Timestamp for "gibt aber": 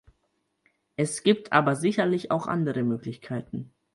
1.21-1.75